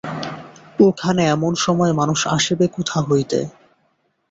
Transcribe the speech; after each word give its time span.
ওখানে 0.79 1.21
এমন 1.27 1.53
সময় 1.65 1.93
মানুষ 1.93 2.19
আসিবে 2.35 2.65
কোথা 2.67 2.97
হইতে। 3.01 3.39